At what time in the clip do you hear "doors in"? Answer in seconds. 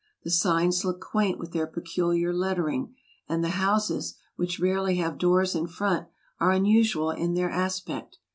5.19-5.67